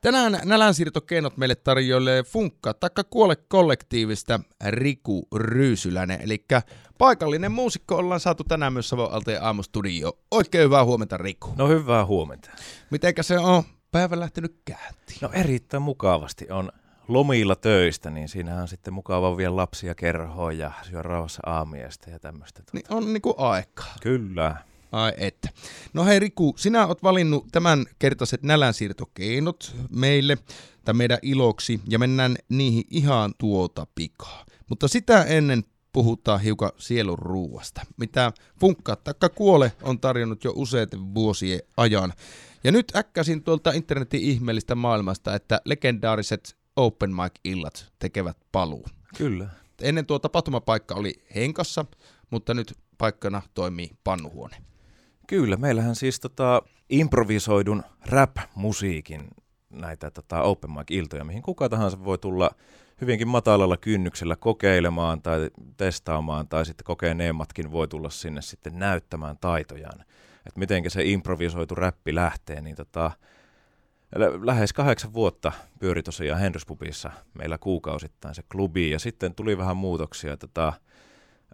Tänään 0.00 0.40
nälänsiirtokeinot 0.44 1.36
meille 1.36 1.54
tarjoilee 1.54 2.22
Funkka 2.22 2.74
takka 2.74 3.04
kuole 3.04 3.36
kollektiivista 3.36 4.40
Riku 4.68 5.28
Ryysylänen. 5.34 6.20
Eli 6.20 6.44
paikallinen 6.98 7.52
muusikko 7.52 7.96
ollaan 7.96 8.20
saatu 8.20 8.44
tänään 8.44 8.72
myös 8.72 8.88
Savon 8.88 9.12
Alteen 9.12 9.42
aamustudio. 9.42 10.18
Oikein 10.30 10.64
hyvää 10.64 10.84
huomenta 10.84 11.16
Riku. 11.16 11.54
No 11.56 11.68
hyvää 11.68 12.06
huomenta. 12.06 12.50
Mitenkä 12.90 13.22
se 13.22 13.38
on 13.38 13.62
päivä 13.92 14.20
lähtenyt 14.20 14.56
käyntiin? 14.64 15.18
No 15.20 15.30
erittäin 15.32 15.82
mukavasti. 15.82 16.46
On 16.50 16.72
lomilla 17.08 17.56
töistä, 17.56 18.10
niin 18.10 18.28
siinähän 18.28 18.62
on 18.62 18.68
sitten 18.68 18.94
mukava 18.94 19.36
vielä 19.36 19.56
lapsia 19.56 19.94
kerhoon 19.94 20.58
ja 20.58 20.72
syö 20.82 21.02
rauhassa 21.02 21.42
aamiaista 21.46 22.10
ja 22.10 22.18
tämmöistä. 22.18 22.62
Niin 22.72 22.84
on 22.90 23.12
niinku 23.12 23.34
aikaa. 23.38 23.94
Kyllä. 24.02 24.56
Ai 24.92 25.12
että. 25.16 25.48
No 25.92 26.04
hei 26.04 26.18
Riku, 26.18 26.54
sinä 26.56 26.86
oot 26.86 27.02
valinnut 27.02 27.46
tämän 27.52 27.86
kertaiset 27.98 28.42
nälänsiirtokeinot 28.42 29.76
meille 29.90 30.38
tai 30.84 30.94
meidän 30.94 31.18
iloksi 31.22 31.80
ja 31.88 31.98
mennään 31.98 32.36
niihin 32.48 32.84
ihan 32.90 33.34
tuota 33.38 33.86
pikaa. 33.94 34.44
Mutta 34.68 34.88
sitä 34.88 35.22
ennen 35.22 35.64
puhutaan 35.92 36.40
hiukan 36.40 36.70
sielun 36.76 37.18
ruuasta, 37.18 37.80
mitä 37.96 38.32
Funkka 38.60 38.96
takka 38.96 39.28
kuole 39.28 39.72
on 39.82 40.00
tarjonnut 40.00 40.44
jo 40.44 40.52
useiden 40.56 41.14
vuosien 41.14 41.60
ajan. 41.76 42.12
Ja 42.64 42.72
nyt 42.72 42.92
äkkäsin 42.96 43.42
tuolta 43.42 43.72
internetin 43.72 44.20
ihmeellistä 44.20 44.74
maailmasta, 44.74 45.34
että 45.34 45.60
legendaariset 45.64 46.56
open 46.76 47.10
mic-illat 47.10 47.92
tekevät 47.98 48.36
paluu. 48.52 48.86
Kyllä. 49.16 49.48
Ennen 49.82 50.06
tuo 50.06 50.18
tapahtumapaikka 50.18 50.94
oli 50.94 51.14
Henkassa, 51.34 51.84
mutta 52.30 52.54
nyt 52.54 52.74
paikkana 52.98 53.42
toimii 53.54 53.90
pannuhuone. 54.04 54.56
Kyllä, 55.28 55.56
meillähän 55.56 55.94
siis 55.94 56.20
tota, 56.20 56.62
improvisoidun 56.90 57.82
rap-musiikin 58.06 59.28
näitä 59.70 60.10
tota, 60.10 60.42
open 60.42 60.70
mic-iltoja, 60.70 61.24
mihin 61.24 61.42
kuka 61.42 61.68
tahansa 61.68 62.04
voi 62.04 62.18
tulla 62.18 62.50
hyvinkin 63.00 63.28
matalalla 63.28 63.76
kynnyksellä 63.76 64.36
kokeilemaan 64.36 65.22
tai 65.22 65.50
testaamaan, 65.76 66.48
tai 66.48 66.66
sitten 66.66 66.84
kokeneemmatkin 66.84 67.72
voi 67.72 67.88
tulla 67.88 68.10
sinne 68.10 68.42
sitten 68.42 68.78
näyttämään 68.78 69.38
taitojaan. 69.40 70.00
Että 70.46 70.58
miten 70.58 70.90
se 70.90 71.04
improvisoitu 71.04 71.74
räppi 71.74 72.14
lähtee, 72.14 72.60
niin 72.60 72.76
tota, 72.76 73.10
lähes 74.42 74.72
kahdeksan 74.72 75.12
vuotta 75.12 75.52
pyöri 75.78 76.02
tosiaan 76.02 76.40
Henryspubissa 76.40 77.10
meillä 77.34 77.58
kuukausittain 77.58 78.34
se 78.34 78.42
klubi, 78.52 78.90
ja 78.90 78.98
sitten 78.98 79.34
tuli 79.34 79.58
vähän 79.58 79.76
muutoksia. 79.76 80.36
Tota, 80.36 80.72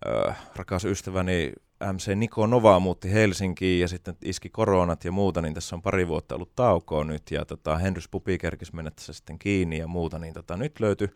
äh, 0.06 0.36
rakas 0.56 0.84
ystäväni 0.84 1.52
MC 1.92 2.14
Niko 2.14 2.46
Nova 2.46 2.80
muutti 2.80 3.12
Helsinkiin 3.12 3.80
ja 3.80 3.88
sitten 3.88 4.16
iski 4.24 4.48
koronat 4.48 5.04
ja 5.04 5.12
muuta, 5.12 5.42
niin 5.42 5.54
tässä 5.54 5.76
on 5.76 5.82
pari 5.82 6.08
vuotta 6.08 6.34
ollut 6.34 6.54
taukoa 6.56 7.04
nyt 7.04 7.30
ja 7.30 7.44
tota, 7.44 7.76
Henrys 7.76 8.08
Pupi 8.08 8.38
kerkisi 8.38 8.74
mennä 8.74 8.90
tässä 8.90 9.12
sitten 9.12 9.38
kiinni 9.38 9.78
ja 9.78 9.86
muuta, 9.86 10.18
niin 10.18 10.34
tota, 10.34 10.56
nyt 10.56 10.80
löytyi 10.80 11.08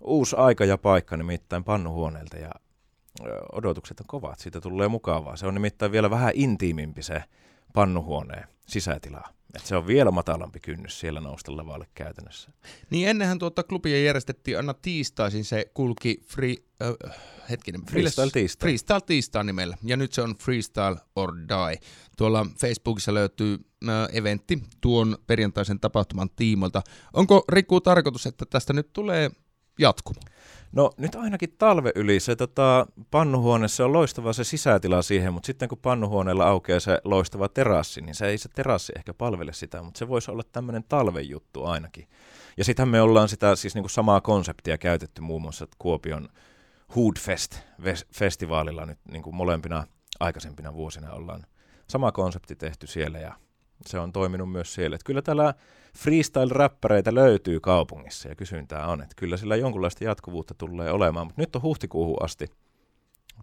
uusi 0.00 0.36
aika 0.36 0.64
ja 0.64 0.78
paikka 0.78 1.16
nimittäin 1.16 1.64
pannuhuoneelta 1.64 2.36
ja 2.36 2.50
odotukset 3.52 4.00
on 4.00 4.06
kovat, 4.06 4.38
siitä 4.38 4.60
tulee 4.60 4.88
mukavaa. 4.88 5.36
Se 5.36 5.46
on 5.46 5.54
nimittäin 5.54 5.92
vielä 5.92 6.10
vähän 6.10 6.32
intiimimpi 6.34 7.02
se 7.02 7.22
pannuhuoneen 7.76 8.48
sisätila. 8.66 9.28
Et 9.54 9.66
se 9.66 9.76
on 9.76 9.86
vielä 9.86 10.10
matalampi 10.10 10.60
kynnys 10.60 11.00
siellä 11.00 11.20
nousta 11.20 11.56
lavalle 11.56 11.86
käytännössä. 11.94 12.50
Niin 12.90 13.08
ennenhän 13.08 13.38
tuota 13.38 13.62
klubia 13.62 14.02
järjestettiin 14.02 14.56
aina 14.56 14.74
tiistaisin, 14.74 15.44
se 15.44 15.70
kulki 15.74 16.20
free, 16.26 16.54
äh, 16.82 17.16
hetkinen, 17.50 17.86
Freestyle 17.86 18.30
tiistai. 18.30 18.66
Freestyle 18.66 19.00
tiistai 19.00 19.44
nimellä, 19.44 19.76
ja 19.82 19.96
nyt 19.96 20.12
se 20.12 20.22
on 20.22 20.34
Freestyle 20.42 20.96
or 21.16 21.36
Die. 21.36 21.80
Tuolla 22.16 22.46
Facebookissa 22.60 23.14
löytyy 23.14 23.58
äh, 23.88 24.08
eventti 24.12 24.62
tuon 24.80 25.18
perjantaisen 25.26 25.80
tapahtuman 25.80 26.30
tiimoilta. 26.36 26.82
Onko 27.12 27.44
Riku 27.48 27.80
tarkoitus, 27.80 28.26
että 28.26 28.44
tästä 28.50 28.72
nyt 28.72 28.92
tulee 28.92 29.30
jatkuma? 29.78 30.20
No 30.72 30.90
nyt 30.96 31.14
ainakin 31.14 31.54
talve 31.58 31.92
yli 31.94 32.20
se 32.20 32.36
tota, 32.36 32.86
pannuhuone, 33.10 33.68
se 33.68 33.82
on 33.82 33.92
loistava 33.92 34.32
se 34.32 34.44
sisätila 34.44 35.02
siihen, 35.02 35.32
mutta 35.32 35.46
sitten 35.46 35.68
kun 35.68 35.78
pannuhuoneella 35.78 36.48
aukeaa 36.48 36.80
se 36.80 37.00
loistava 37.04 37.48
terassi, 37.48 38.00
niin 38.00 38.14
se 38.14 38.26
ei 38.26 38.38
se 38.38 38.48
terassi 38.48 38.92
ehkä 38.96 39.14
palvele 39.14 39.52
sitä, 39.52 39.82
mutta 39.82 39.98
se 39.98 40.08
voisi 40.08 40.30
olla 40.30 40.42
tämmöinen 40.52 40.84
talven 40.88 41.28
juttu 41.28 41.64
ainakin. 41.64 42.08
Ja 42.56 42.64
sittenhän 42.64 42.88
me 42.88 43.00
ollaan 43.00 43.28
sitä 43.28 43.56
siis 43.56 43.74
niinku 43.74 43.88
samaa 43.88 44.20
konseptia 44.20 44.78
käytetty 44.78 45.20
muun 45.20 45.42
muassa 45.42 45.66
Kuopion 45.78 46.28
Hoodfest-festivaalilla 46.96 48.86
nyt 48.86 48.98
niinku 49.10 49.32
molempina 49.32 49.86
aikaisempina 50.20 50.74
vuosina 50.74 51.12
ollaan 51.12 51.46
sama 51.88 52.12
konsepti 52.12 52.56
tehty 52.56 52.86
siellä 52.86 53.18
ja 53.18 53.34
se 53.86 53.98
on 53.98 54.12
toiminut 54.12 54.52
myös 54.52 54.74
siellä. 54.74 54.94
Että 54.94 55.04
kyllä 55.04 55.22
täällä 55.22 55.54
freestyle-räppäreitä 55.98 57.14
löytyy 57.14 57.60
kaupungissa 57.60 58.28
ja 58.28 58.34
kysyntää 58.34 58.86
on. 58.86 59.02
Että 59.02 59.14
kyllä 59.16 59.36
sillä 59.36 59.56
jonkunlaista 59.56 60.04
jatkuvuutta 60.04 60.54
tulee 60.54 60.90
olemaan, 60.90 61.26
mutta 61.26 61.42
nyt 61.42 61.56
on 61.56 61.62
huhtikuuhun 61.62 62.24
asti 62.24 62.46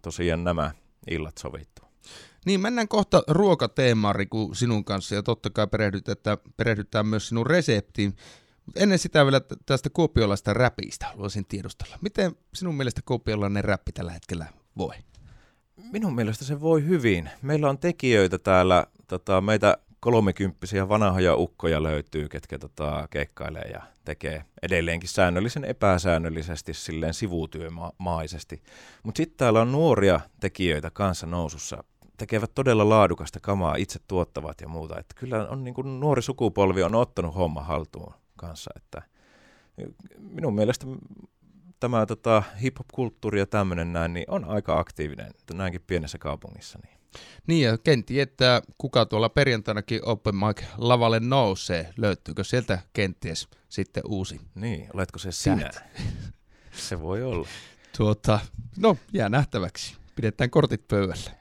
tosiaan 0.01 0.44
nämä 0.44 0.71
illat 1.11 1.38
sovittu. 1.38 1.81
Niin, 2.45 2.61
mennään 2.61 2.88
kohta 2.88 3.23
ruokateemaan, 3.27 4.16
Riku, 4.16 4.51
sinun 4.53 4.85
kanssa, 4.85 5.16
ja 5.16 5.23
totta 5.23 5.49
kai 5.49 5.67
perehdytetään, 5.67 6.38
perehdytään 6.57 7.07
myös 7.07 7.29
sinun 7.29 7.47
reseptiin. 7.47 8.15
Mutta 8.65 8.79
ennen 8.79 9.00
sitä 9.00 9.25
vielä 9.25 9.41
tästä 9.65 9.89
kuopiolaista 9.89 10.53
räpistä 10.53 11.05
haluaisin 11.05 11.45
tiedustella. 11.45 11.97
Miten 12.01 12.35
sinun 12.53 12.75
mielestä 12.75 13.01
kuopiolainen 13.05 13.63
räppi 13.63 13.91
tällä 13.91 14.11
hetkellä 14.11 14.45
voi? 14.77 14.95
Minun 15.91 16.15
mielestä 16.15 16.45
se 16.45 16.61
voi 16.61 16.85
hyvin. 16.85 17.29
Meillä 17.41 17.69
on 17.69 17.77
tekijöitä 17.77 18.38
täällä, 18.39 18.88
tota, 19.07 19.41
meitä 19.41 19.77
kolmekymppisiä 20.03 20.90
vanhoja 20.90 21.36
ukkoja 21.36 21.84
löytyy, 21.84 22.30
ketkä 22.30 22.59
tota, 22.59 23.08
keikkailee 23.09 23.69
ja 23.74 23.81
tekee 24.06 24.46
edelleenkin 24.62 25.09
säännöllisen 25.09 25.66
epäsäännöllisesti 25.66 26.74
silleen 26.74 27.14
sivutyömaisesti. 27.14 28.63
Mutta 29.03 29.18
sitten 29.18 29.38
täällä 29.38 29.62
on 29.62 29.72
nuoria 29.72 30.19
tekijöitä 30.40 30.92
kanssa 30.92 31.28
nousussa, 31.28 31.84
tekevät 32.18 32.52
todella 32.56 32.90
laadukasta 32.90 33.40
kamaa, 33.40 33.75
itse 33.75 34.00
tuottavat 34.08 34.62
ja 34.62 34.68
muuta. 34.68 35.00
Että 35.00 35.16
kyllä 35.19 35.47
on 35.47 35.63
niin 35.63 35.74
kuin 35.74 36.00
nuori 36.00 36.22
sukupolvi 36.22 36.84
on 36.84 36.96
ottanut 36.96 37.36
homma 37.36 37.63
haltuun 37.63 38.13
kanssa. 38.36 38.72
Että 38.75 39.02
minun 40.18 40.56
mielestä 40.56 40.86
tämä 41.80 42.06
tota, 42.06 42.44
hip-hop-kulttuuri 42.62 43.40
ja 43.40 43.47
tämmöinen 43.47 43.94
näin, 43.94 44.13
niin 44.13 44.25
on 44.28 44.46
aika 44.46 44.80
aktiivinen 44.80 45.31
näinkin 45.53 45.81
pienessä 45.88 46.18
kaupungissa. 46.18 46.80
Niin. 46.84 47.03
Niin 47.47 47.66
ja 47.66 47.78
ken 47.78 48.03
tietää, 48.03 48.62
kuka 48.78 49.06
tuolla 49.06 49.29
perjantainakin 49.29 50.06
Open 50.06 50.35
Mic 50.35 50.63
lavalle 50.78 51.19
nousee. 51.19 51.90
Löytyykö 51.97 52.44
sieltä 52.44 52.79
kenties 52.94 53.47
sitten 53.69 54.03
uusi 54.07 54.41
Niin, 54.56 54.90
oletko 54.94 55.19
se 55.19 55.31
sinä? 55.31 55.72
se 56.88 57.01
voi 57.01 57.24
olla. 57.24 57.47
Tuota, 57.97 58.40
no, 58.78 58.97
jää 59.13 59.29
nähtäväksi. 59.29 59.96
Pidetään 60.16 60.50
kortit 60.50 60.88
pöydällä. 60.88 61.31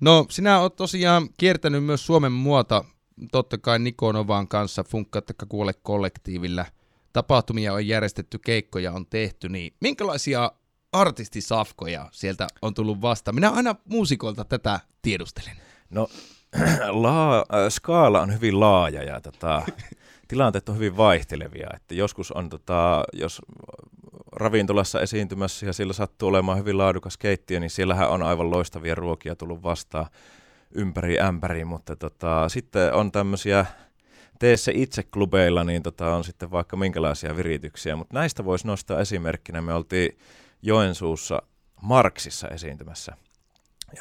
No, 0.00 0.26
sinä 0.30 0.60
oot 0.60 0.76
tosiaan 0.76 1.28
kiertänyt 1.36 1.84
myös 1.84 2.06
Suomen 2.06 2.32
muota, 2.32 2.84
totta 3.32 3.58
kai 3.58 3.78
Nikonovan 3.78 4.48
kanssa 4.48 4.84
Funkkatakka 4.84 5.46
kuole 5.46 5.72
kollektiivilla. 5.82 6.66
Tapahtumia 7.12 7.72
on 7.72 7.86
järjestetty, 7.86 8.38
keikkoja 8.38 8.92
on 8.92 9.06
tehty, 9.06 9.48
niin 9.48 9.74
minkälaisia 9.80 10.52
artistisafkoja 10.92 12.08
sieltä 12.12 12.46
on 12.62 12.74
tullut 12.74 13.00
vasta? 13.00 13.32
Minä 13.32 13.50
aina 13.50 13.74
muusikolta 13.84 14.44
tätä 14.44 14.80
tiedustelen. 15.02 15.56
No, 15.90 16.08
la, 17.02 17.38
äh, 17.38 17.44
skaala 17.68 18.20
on 18.20 18.34
hyvin 18.34 18.60
laaja 18.60 19.02
ja 19.02 19.20
tota, 19.20 19.62
tilanteet 20.28 20.68
on 20.68 20.74
hyvin 20.74 20.96
vaihtelevia. 20.96 21.68
Että 21.76 21.94
joskus 21.94 22.32
on, 22.32 22.48
tota, 22.48 23.04
jos 23.12 23.42
ravintolassa 24.32 25.00
esiintymässä 25.00 25.66
ja 25.66 25.72
sillä 25.72 25.92
sattuu 25.92 26.28
olemaan 26.28 26.58
hyvin 26.58 26.78
laadukas 26.78 27.18
keittiö, 27.18 27.60
niin 27.60 27.70
siellähän 27.70 28.10
on 28.10 28.22
aivan 28.22 28.50
loistavia 28.50 28.94
ruokia 28.94 29.36
tullut 29.36 29.62
vastaan 29.62 30.06
ympäri 30.74 31.20
ämpäri, 31.20 31.64
mutta 31.64 31.96
tota, 31.96 32.48
sitten 32.48 32.94
on 32.94 33.12
tämmöisiä 33.12 33.66
tee 34.38 34.56
se 34.56 34.72
itse 34.74 35.02
klubeilla, 35.02 35.64
niin 35.64 35.82
tota, 35.82 36.14
on 36.16 36.24
sitten 36.24 36.50
vaikka 36.50 36.76
minkälaisia 36.76 37.36
virityksiä, 37.36 37.96
mutta 37.96 38.14
näistä 38.14 38.44
voisi 38.44 38.66
nostaa 38.66 39.00
esimerkkinä. 39.00 39.60
Me 39.60 39.74
oltiin 39.74 40.18
Joensuussa 40.62 41.42
Marksissa 41.82 42.48
esiintymässä. 42.48 43.16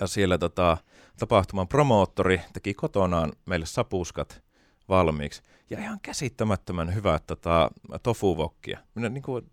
Ja 0.01 0.07
siellä 0.07 0.37
tota, 0.37 0.77
tapahtuman 1.19 1.67
promoottori 1.67 2.41
teki 2.53 2.73
kotonaan 2.73 3.31
meille 3.45 3.65
sapuskat 3.65 4.41
valmiiksi. 4.89 5.41
Ja 5.69 5.79
ihan 5.79 5.99
käsittämättömän 6.01 6.95
hyvät 6.95 7.27
tota, 7.27 7.71
tofuvokkia. 8.03 8.79
Minä, 8.95 9.09
niin 9.09 9.21
kuin, 9.21 9.49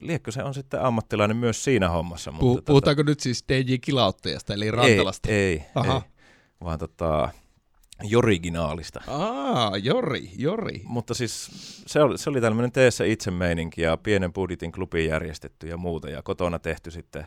liekkö 0.00 0.32
se 0.32 0.42
on 0.42 0.54
sitten 0.54 0.82
ammattilainen 0.82 1.36
myös 1.36 1.64
siinä 1.64 1.88
hommassa. 1.88 2.30
Mutta, 2.32 2.60
tota- 2.60 2.64
Puhutaanko 2.64 3.02
tota, 3.02 3.10
nyt 3.10 3.20
siis 3.20 3.44
DJ 3.48 3.76
Kilauttajasta, 3.80 4.54
eli 4.54 4.70
Rantalasta? 4.70 5.28
Ei, 5.28 5.36
ei, 5.36 5.62
ei 5.84 6.00
vaan 6.64 6.78
tota, 6.78 7.28
Joriginaalista. 8.02 9.00
Aa, 9.06 9.76
Jori, 9.76 10.30
Jori. 10.36 10.80
Mutta 10.84 11.14
siis 11.14 11.50
se 11.86 12.00
oli, 12.00 12.18
se 12.18 12.30
oli 12.30 12.40
tällainen 12.40 12.72
teessä 12.72 13.04
itse 13.04 13.30
meininki 13.30 13.82
ja 13.82 13.96
pienen 13.96 14.32
budjetin 14.32 14.72
klubi 14.72 15.06
järjestetty 15.06 15.66
ja 15.66 15.76
muuta 15.76 16.10
ja 16.10 16.22
kotona 16.22 16.58
tehty 16.58 16.90
sitten 16.90 17.26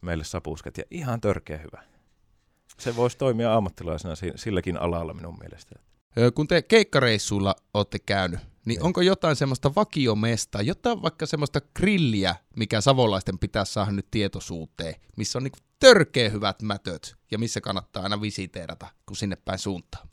meille 0.00 0.24
sapuskat 0.24 0.78
ja 0.78 0.84
ihan 0.90 1.20
törkeä 1.20 1.58
hyvä. 1.58 1.82
Se 2.78 2.96
voisi 2.96 3.18
toimia 3.18 3.54
ammattilaisena 3.54 4.14
silläkin 4.36 4.76
alalla 4.76 5.14
minun 5.14 5.38
mielestä. 5.40 5.74
Kun 6.34 6.48
te 6.48 6.62
keikkareissuilla 6.62 7.54
olette 7.74 7.98
käynyt, 7.98 8.40
niin 8.66 8.80
mm. 8.80 8.86
onko 8.86 9.00
jotain 9.00 9.36
semmoista 9.36 9.74
vakiomesta, 9.74 10.62
jotain 10.62 11.02
vaikka 11.02 11.26
semmoista 11.26 11.60
grilliä, 11.60 12.36
mikä 12.56 12.80
savolaisten 12.80 13.38
pitää 13.38 13.64
saada 13.64 13.92
nyt 13.92 14.06
tietoisuuteen, 14.10 14.94
missä 15.16 15.38
on 15.38 15.44
niin 15.44 15.52
törkeä 15.78 16.28
hyvät 16.28 16.62
mätöt 16.62 17.16
ja 17.30 17.38
missä 17.38 17.60
kannattaa 17.60 18.02
aina 18.02 18.20
visiteerata, 18.20 18.86
kun 19.06 19.16
sinne 19.16 19.36
päin 19.36 19.58
suuntaan? 19.58 20.09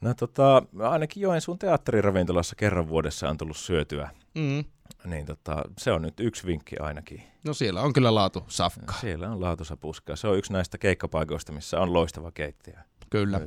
No 0.00 0.14
tota, 0.14 0.62
ainakin 0.80 1.20
Joensuun 1.20 1.58
teatteriravintolassa 1.58 2.56
kerran 2.56 2.88
vuodessa 2.88 3.28
on 3.28 3.38
tullut 3.38 3.56
syötyä. 3.56 4.10
Mm. 4.34 4.64
Niin 5.04 5.26
tota, 5.26 5.62
se 5.78 5.92
on 5.92 6.02
nyt 6.02 6.20
yksi 6.20 6.46
vinkki 6.46 6.76
ainakin. 6.78 7.22
No 7.44 7.54
siellä 7.54 7.80
on 7.82 7.92
kyllä 7.92 8.14
laatu 8.14 8.44
safka. 8.48 8.94
Siellä 9.00 9.30
on 9.30 9.40
laatusapuska. 9.40 10.16
Se 10.16 10.28
on 10.28 10.38
yksi 10.38 10.52
näistä 10.52 10.78
keikkapaikoista, 10.78 11.52
missä 11.52 11.80
on 11.80 11.92
loistava 11.92 12.32
keittiö. 12.32 12.74
Kyllä. 13.10 13.40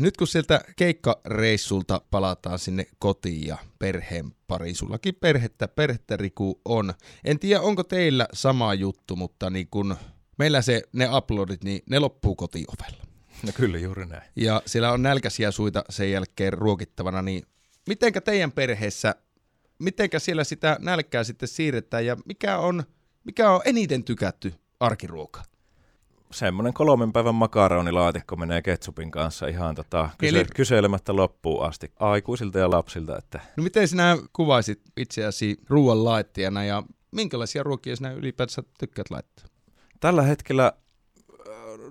Nyt 0.00 0.16
kun 0.16 0.26
sieltä 0.26 0.60
keikkareissulta 0.76 2.00
palataan 2.10 2.58
sinne 2.58 2.86
kotiin 2.98 3.46
ja 3.46 3.56
perheen 3.78 4.32
pari, 4.46 4.74
sullakin 4.74 5.14
perhettä, 5.14 5.68
perhettä 5.68 6.16
Riku 6.16 6.60
on. 6.64 6.94
En 7.24 7.38
tiedä, 7.38 7.60
onko 7.60 7.84
teillä 7.84 8.26
sama 8.32 8.74
juttu, 8.74 9.16
mutta 9.16 9.50
niin 9.50 9.68
kun 9.70 9.96
meillä 10.38 10.62
se, 10.62 10.82
ne 10.92 11.16
uploadit, 11.16 11.64
niin 11.64 11.82
ne 11.90 11.98
loppuu 11.98 12.36
kotiovella. 12.36 13.01
No 13.42 13.52
kyllä, 13.54 13.78
juuri 13.78 14.06
näin. 14.06 14.22
Ja 14.36 14.62
siellä 14.66 14.92
on 14.92 15.02
nälkäisiä 15.02 15.50
suita 15.50 15.84
sen 15.90 16.10
jälkeen 16.10 16.52
ruokittavana, 16.52 17.22
niin 17.22 17.42
mitenkä 17.88 18.20
teidän 18.20 18.52
perheessä, 18.52 19.14
mitenkä 19.78 20.18
siellä 20.18 20.44
sitä 20.44 20.76
nälkää 20.80 21.24
sitten 21.24 21.48
siirretään 21.48 22.06
ja 22.06 22.16
mikä 22.24 22.58
on, 22.58 22.82
mikä 23.24 23.50
on 23.50 23.60
eniten 23.64 24.04
tykätty 24.04 24.54
arkiruoka? 24.80 25.42
semmoinen 26.32 26.74
kolmen 26.74 27.12
päivän 27.12 27.34
makaronilaatikko 27.34 28.36
menee 28.36 28.62
ketsupin 28.62 29.10
kanssa 29.10 29.46
ihan 29.46 29.74
tota, 29.74 30.10
kyse- 30.18 30.38
Eli... 30.38 30.44
kyselemättä 30.56 31.16
loppuun 31.16 31.66
asti 31.66 31.92
aikuisilta 32.00 32.58
ja 32.58 32.70
lapsilta. 32.70 33.18
Että... 33.18 33.40
No 33.56 33.62
miten 33.62 33.88
sinä 33.88 34.18
kuvaisit 34.32 34.80
itseäsi 34.96 35.56
ruoan 35.68 36.04
laittajana 36.04 36.64
ja 36.64 36.82
minkälaisia 37.10 37.62
ruokia 37.62 37.96
sinä 37.96 38.12
ylipäätään 38.12 38.66
tykkäät 38.78 39.10
laittaa? 39.10 39.46
Tällä 40.00 40.22
hetkellä 40.22 40.72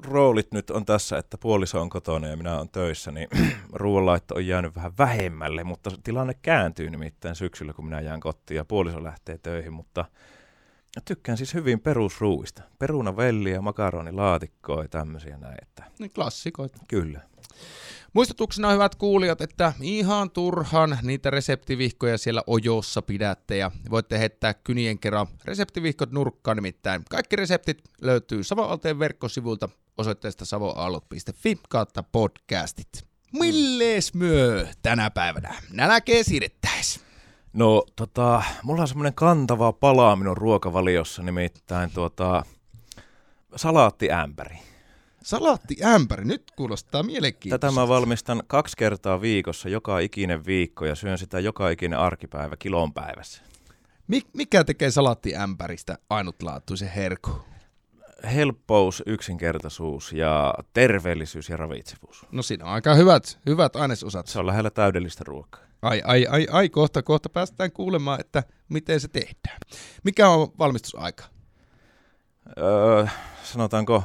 roolit 0.04 0.52
nyt 0.52 0.70
on 0.70 0.86
tässä, 0.86 1.18
että 1.18 1.38
puoliso 1.38 1.82
on 1.82 1.90
kotona 1.90 2.28
ja 2.28 2.38
minä 2.38 2.58
olen 2.58 2.70
töissä, 2.70 3.12
niin 3.12 3.28
ruoanlaitto 3.74 4.36
on 4.36 4.48
jäänyt 4.48 4.76
vähän 4.76 4.94
vähemmälle, 4.98 5.64
mutta 5.64 5.92
tilanne 6.04 6.34
kääntyy 6.42 6.90
nimittäin 6.90 7.36
syksyllä, 7.36 7.74
kun 7.74 7.86
minä 7.86 8.02
jään 8.02 8.20
kotiin 8.20 8.56
ja 8.56 8.66
puoliso 8.66 9.04
lähtee 9.04 9.38
töihin, 9.38 9.74
mutta 9.74 10.06
Tykkään 11.06 11.38
siis 11.38 11.54
hyvin 11.54 11.80
perusruuista. 11.80 12.62
Perunavelliä, 12.80 13.62
makaronilaatikkoa 13.62 14.82
ja 14.82 14.88
tämmöisiä 14.88 15.38
näin. 15.38 15.58
Että... 15.62 15.84
Niin 16.00 16.12
klassikoita. 16.16 16.78
Kyllä. 16.88 17.22
Muistutuksena 18.14 18.72
hyvät 18.72 18.96
kuulijat, 18.96 19.42
että 19.42 19.74
ihan 19.82 20.32
turhan 20.32 20.98
niitä 21.02 21.30
reseptivihkoja 21.30 22.18
siellä 22.18 22.44
ojossa 22.48 23.02
pidätte 23.02 23.58
ja 23.58 23.72
voitte 23.90 24.20
heittää 24.20 24.54
kynien 24.54 25.00
kerran 25.00 25.28
reseptivihkot 25.46 26.12
nurkkaan 26.12 26.58
nimittäin. 26.58 27.02
Kaikki 27.10 27.36
reseptit 27.36 27.82
löytyy 28.02 28.44
Savoalteen 28.44 29.00
verkkosivuilta 29.00 29.70
osoitteesta 29.98 30.46
savoaallot.fi 30.46 31.60
kautta 31.70 32.04
podcastit. 32.04 33.06
Millees 33.34 34.14
myö 34.14 34.68
tänä 34.82 35.10
päivänä? 35.10 35.56
Nälkeen 35.74 36.24
siirrettäisiin. 36.24 37.06
No 37.54 37.86
tota, 37.96 38.44
mulla 38.64 38.82
on 38.82 38.88
semmoinen 38.88 39.14
kantava 39.14 39.74
palaa 39.74 40.16
minun 40.16 40.38
ruokavaliossa, 40.38 41.24
nimittäin 41.24 41.92
tuota, 41.92 42.46
salaattiämpäri. 43.56 44.71
Salaattiämpäri, 45.24 46.26
nyt 46.26 46.52
kuulostaa 46.56 47.04
mielenkiintoista. 47.04 47.68
Tätä 47.68 47.80
mä 47.80 47.88
valmistan 47.88 48.44
kaksi 48.48 48.78
kertaa 48.78 49.22
viikossa, 49.22 49.70
joka 49.70 50.00
ikinen 50.00 50.46
viikko, 50.46 50.86
ja 50.86 50.96
syön 50.96 51.18
sitä 51.18 51.40
joka 51.40 51.70
ikinen 51.70 52.00
arkipäivä 52.00 52.58
kilon 52.58 52.94
päivässä. 52.94 53.44
Mik, 54.08 54.28
mikä 54.34 54.64
tekee 54.64 54.92
salaattiämpäristä 54.92 55.98
ainutlaatuisen 56.10 56.90
herku? 56.90 57.32
Helppous, 58.36 59.04
yksinkertaisuus 59.06 60.14
ja 60.14 60.54
terveellisyys 60.74 61.50
ja 61.50 61.58
ravitsevuus. 61.58 62.26
No 62.32 62.42
siinä 62.42 62.66
on 62.66 62.72
aika 62.72 62.96
hyvät, 62.96 63.40
hyvät 63.46 63.76
ainesosat. 63.76 64.28
Se 64.28 64.40
on 64.40 64.48
lähellä 64.48 64.70
täydellistä 64.70 65.24
ruokaa. 65.28 65.62
Ai, 65.82 66.02
ai, 66.06 66.28
ai, 66.28 66.48
ai, 66.52 66.70
kohta, 66.70 67.04
kohta 67.04 67.30
päästään 67.30 67.72
kuulemaan, 67.72 68.20
että 68.20 68.44
miten 68.70 69.00
se 69.00 69.08
tehdään. 69.08 69.58
Mikä 70.04 70.30
on 70.30 70.48
valmistusaika? 70.60 71.24
Öö, 72.58 73.08
sanotaanko 73.44 74.04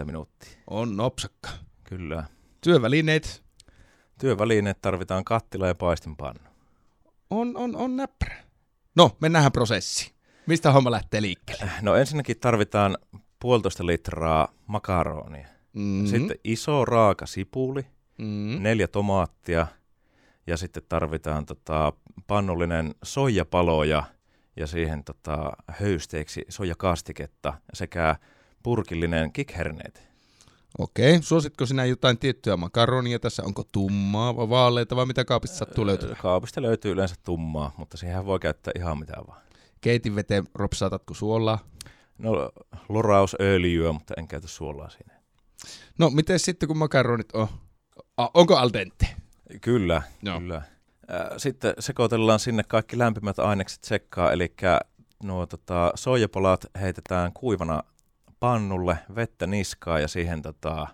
15-20 0.00 0.04
minuuttia. 0.04 0.50
On 0.66 0.96
nopsakka. 0.96 1.50
Kyllä. 1.84 2.24
Työvälineet? 2.60 3.44
Työvälineet 4.20 4.78
tarvitaan 4.82 5.24
kattila 5.24 5.66
ja 5.66 5.74
paistinpannu. 5.74 6.42
On, 7.30 7.56
on, 7.56 7.76
on 7.76 7.96
näppärä. 7.96 8.36
No, 8.96 9.16
mennään 9.20 9.52
prosessiin. 9.52 10.12
Mistä 10.46 10.72
homma 10.72 10.90
lähtee 10.90 11.22
liikkeelle? 11.22 11.70
No 11.82 11.94
ensinnäkin 11.94 12.40
tarvitaan 12.40 12.98
puolitoista 13.40 13.86
litraa 13.86 14.48
makaronia. 14.66 15.48
Mm-hmm. 15.72 16.06
Sitten 16.06 16.38
iso 16.44 16.84
raaka 16.84 17.26
sipuli, 17.26 17.86
mm-hmm. 18.18 18.62
neljä 18.62 18.88
tomaattia– 18.88 19.66
ja 20.46 20.56
sitten 20.56 20.82
tarvitaan 20.88 21.46
tota, 21.46 21.92
pannullinen 22.26 22.94
soijapaloja 23.02 23.96
ja 23.96 24.04
siihen 24.64 25.04
tota, 25.04 25.52
höysteeksi 25.68 26.44
soijakastiketta 26.48 27.54
sekä 27.74 28.16
purkillinen 28.62 29.32
kikherneet. 29.32 30.08
Okei, 30.78 31.22
suositko 31.22 31.66
sinä 31.66 31.84
jotain 31.84 32.18
tiettyä 32.18 32.56
makaronia 32.56 33.18
tässä? 33.18 33.42
Onko 33.42 33.62
tummaa 33.72 34.36
vai 34.36 34.48
vaaleita 34.48 34.96
vai 34.96 35.06
mitä 35.06 35.24
kaapista 35.24 35.56
sattuu 35.56 35.86
löytymään? 35.86 36.18
Kaapista 36.22 36.62
löytyy 36.62 36.92
yleensä 36.92 37.14
tummaa, 37.24 37.74
mutta 37.76 37.96
siihen 37.96 38.26
voi 38.26 38.38
käyttää 38.38 38.72
ihan 38.76 38.98
mitä 38.98 39.14
vaan. 39.26 39.42
Keitin 39.80 40.14
veteen 40.14 40.44
ropsaatatko 40.54 41.14
suolaa? 41.14 41.58
No 42.18 42.50
lorausöljyä, 42.88 43.92
mutta 43.92 44.14
en 44.16 44.28
käytä 44.28 44.48
suolaa 44.48 44.90
siinä. 44.90 45.14
No 45.98 46.10
miten 46.10 46.38
sitten 46.38 46.66
kun 46.66 46.78
makaronit 46.78 47.32
on? 47.32 47.48
Onko 48.34 48.56
al 48.56 48.70
dente? 48.72 49.06
Kyllä, 49.60 50.02
Joo. 50.22 50.40
kyllä. 50.40 50.62
Sitten 51.36 51.74
sekoitellaan 51.78 52.38
sinne 52.38 52.62
kaikki 52.68 52.98
lämpimät 52.98 53.38
ainekset 53.38 53.84
sekkaan, 53.84 54.32
eli 54.32 54.54
nuo 55.22 55.46
tota, 55.46 55.92
soijapalat 55.94 56.66
heitetään 56.80 57.32
kuivana 57.32 57.82
pannulle, 58.40 58.98
vettä 59.14 59.46
niskaa 59.46 60.00
ja 60.00 60.08
siihen 60.08 60.42
tota, 60.42 60.86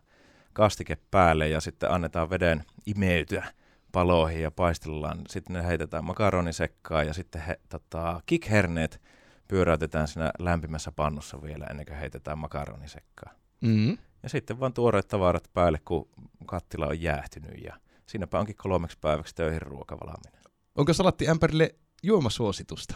kastike 0.53 0.99
päälle 1.11 1.49
ja 1.49 1.61
sitten 1.61 1.91
annetaan 1.91 2.31
veden 2.31 2.65
imeytyä 2.87 3.45
paloihin 3.93 4.43
ja 4.43 4.51
paistellaan. 4.51 5.21
Sitten 5.29 5.55
ne 5.55 5.67
heitetään 5.67 6.05
makaronisekkaan 6.05 7.07
ja 7.07 7.15
sitten 7.15 7.43
he, 7.43 7.61
tota, 7.69 8.21
kikherneet 8.27 9.01
pyöräytetään 9.49 10.09
siinä 10.09 10.31
lämpimässä 10.39 10.93
pannussa 10.93 11.43
vielä 11.43 11.67
ennen 11.71 11.87
kuin 11.87 11.99
heitetään 11.99 12.39
makaronisekkaan. 12.39 13.37
Mm-hmm. 13.61 13.99
Ja 14.23 14.29
sitten 14.29 14.61
vaan 14.61 14.73
tuoreet 14.73 15.09
tavarat 15.09 15.51
päälle, 15.55 15.79
kun 15.85 16.09
kattila 16.47 16.87
on 16.87 17.03
jäähtynyt 17.03 17.65
ja 17.65 17.77
siinäpä 18.07 18.39
onkin 18.39 18.57
kolmeksi 18.57 18.99
päiväksi 19.01 19.35
töihin 19.35 19.63
ruokavalaaminen. 19.63 20.43
Onko 20.75 20.93
salattiämpärille 20.93 21.75
juomasuositusta? 22.03 22.95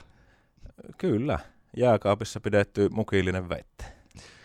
Kyllä. 0.99 1.39
Jääkaapissa 1.77 2.41
pidetty 2.41 2.89
mukillinen 2.89 3.49
vettä. 3.49 3.85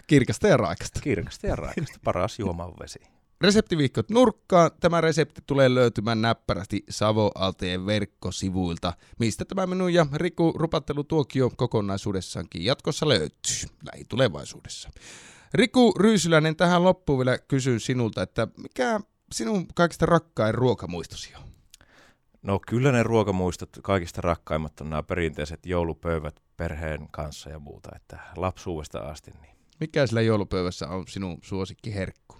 Kirkasta 0.07 0.47
ja 0.47 0.57
raikasta. 0.57 0.99
Kirkasta 0.99 1.47
ja 1.47 1.55
raikasta. 1.55 1.99
Paras 2.03 2.39
juomavesi. 2.39 2.99
Reseptiviikkot 3.41 4.09
nurkkaan. 4.09 4.71
Tämä 4.79 5.01
resepti 5.01 5.41
tulee 5.47 5.75
löytymään 5.75 6.21
näppärästi 6.21 6.83
Savo 6.89 7.31
Alteen 7.35 7.85
verkkosivuilta, 7.85 8.93
mistä 9.19 9.45
tämä 9.45 9.67
minun 9.67 9.93
ja 9.93 10.05
Riku 10.13 10.53
rupattelutuokio 10.57 11.49
kokonaisuudessaankin 11.55 12.65
jatkossa 12.65 13.07
löytyy 13.07 13.69
lähitulevaisuudessa. 13.93 14.89
Riku 15.53 15.93
Ryysyläinen, 15.99 16.55
tähän 16.55 16.83
loppuun 16.83 17.19
vielä 17.19 17.37
kysyn 17.37 17.79
sinulta, 17.79 18.21
että 18.21 18.47
mikä 18.57 18.99
sinun 19.33 19.67
kaikista 19.75 20.05
rakkain 20.05 20.55
ruokamuistosi 20.55 21.33
on? 21.35 21.43
No 22.41 22.59
kyllä 22.67 22.91
ne 22.91 23.03
ruokamuistot 23.03 23.69
kaikista 23.83 24.21
rakkaimmat 24.21 24.81
on 24.81 24.89
nämä 24.89 25.03
perinteiset 25.03 25.65
joulupöydät 25.65 26.41
perheen 26.57 27.07
kanssa 27.11 27.49
ja 27.49 27.59
muuta, 27.59 27.89
että 27.95 28.19
lapsuudesta 28.35 28.99
asti. 28.99 29.31
Niin. 29.41 29.55
Mikä 29.79 30.07
sillä 30.07 30.21
joulupöydässä 30.21 30.87
on 30.87 31.07
sinun 31.07 31.37
suosikki 31.41 31.95
herkku? 31.95 32.35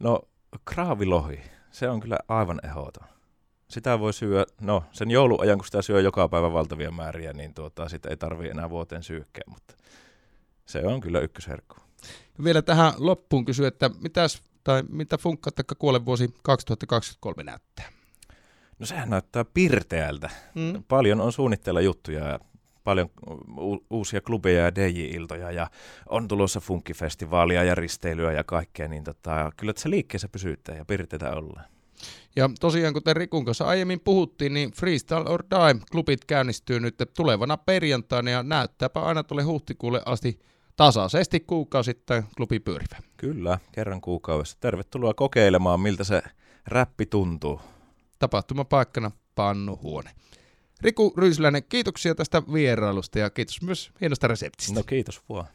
No 0.00 0.20
kraavilohi, 0.64 1.40
se 1.70 1.88
on 1.88 2.00
kyllä 2.00 2.18
aivan 2.28 2.60
ehdoton. 2.64 3.08
Sitä 3.68 3.98
voi 3.98 4.12
syödä, 4.12 4.46
no 4.60 4.84
sen 4.92 5.10
jouluajan 5.10 5.58
kun 5.58 5.64
sitä 5.64 5.82
syö 5.82 6.00
joka 6.00 6.28
päivä 6.28 6.52
valtavia 6.52 6.90
määriä, 6.90 7.32
niin 7.32 7.54
tuota, 7.54 7.88
sitä 7.88 8.08
ei 8.08 8.16
tarvitse 8.16 8.50
enää 8.50 8.70
vuoteen 8.70 9.02
syykkää, 9.02 9.44
mutta 9.46 9.74
se 10.66 10.86
on 10.86 11.00
kyllä 11.00 11.20
ykkösherkku. 11.20 11.76
Vielä 12.44 12.62
tähän 12.62 12.92
loppuun 12.96 13.44
kysyä, 13.44 13.68
että 13.68 13.90
mitäs 14.00 14.42
tai 14.68 14.82
mitä 14.88 15.18
funkka 15.18 15.50
tai 15.50 16.04
vuosi 16.04 16.34
2023 16.42 17.42
näyttää? 17.42 17.88
No 18.78 18.86
sehän 18.86 19.10
näyttää 19.10 19.44
pirteältä. 19.44 20.30
Mm. 20.54 20.82
Paljon 20.88 21.20
on 21.20 21.32
suunnitteilla 21.32 21.80
juttuja 21.80 22.28
ja 22.28 22.40
paljon 22.84 23.10
u- 23.58 23.86
uusia 23.90 24.20
klubeja 24.20 24.64
ja 24.64 24.74
DJ-iltoja 24.74 25.50
ja 25.50 25.70
on 26.08 26.28
tulossa 26.28 26.60
funkkifestivaalia 26.60 27.64
ja 27.64 27.74
risteilyä 27.74 28.32
ja 28.32 28.44
kaikkea, 28.44 28.88
niin 28.88 29.04
tota, 29.04 29.52
kyllä 29.56 29.72
se 29.76 29.90
liikkeessä 29.90 30.28
pysyttää 30.28 30.76
ja 30.76 30.84
pirteitä 30.84 31.30
ollaan. 31.30 31.64
Ja 32.36 32.50
tosiaan, 32.60 32.94
kuten 32.94 33.16
Rikun 33.16 33.44
kanssa 33.44 33.64
aiemmin 33.64 34.00
puhuttiin, 34.00 34.54
niin 34.54 34.72
Freestyle 34.72 35.24
or 35.30 35.42
Die 35.50 35.80
klubit 35.92 36.24
käynnistyy 36.24 36.80
nyt 36.80 36.94
tulevana 37.16 37.56
perjantaina 37.56 38.30
ja 38.30 38.42
näyttääpä 38.42 39.00
aina 39.00 39.22
tuolle 39.22 39.42
huhtikuulle 39.42 40.02
asti 40.06 40.38
tasaisesti 40.78 41.40
kuukausittain 41.40 42.24
klubi 42.36 42.60
pyörivä. 42.60 42.96
Kyllä, 43.16 43.58
kerran 43.72 44.00
kuukaudessa. 44.00 44.56
Tervetuloa 44.60 45.14
kokeilemaan, 45.14 45.80
miltä 45.80 46.04
se 46.04 46.22
räppi 46.66 47.06
tuntuu. 47.06 47.60
Tapahtumapaikkana 48.18 49.10
Pannuhuone. 49.34 50.10
Riku 50.80 51.14
Ryysyläinen, 51.16 51.64
kiitoksia 51.68 52.14
tästä 52.14 52.42
vierailusta 52.52 53.18
ja 53.18 53.30
kiitos 53.30 53.62
myös 53.62 53.90
hienosta 54.00 54.28
reseptistä. 54.28 54.74
No 54.74 54.82
kiitos 54.82 55.22
vaan. 55.28 55.46